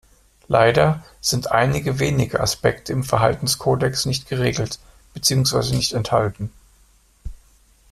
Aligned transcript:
Leider 0.47 1.05
sind 1.19 1.51
einige 1.51 1.99
wenige 1.99 2.39
Aspekte 2.39 2.91
im 2.91 3.03
Verhaltenskodex 3.03 4.07
nicht 4.07 4.27
geregelt 4.27 4.79
bzw. 5.13 5.75
nicht 5.75 5.93
enthalten. 5.93 6.51